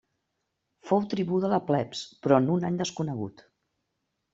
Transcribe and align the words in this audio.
Fou 0.91 1.05
tribú 1.11 1.43
de 1.45 1.53
la 1.53 1.61
plebs, 1.69 2.03
però 2.25 2.43
en 2.43 2.51
un 2.59 2.69
any 2.73 2.85
desconegut. 2.85 3.51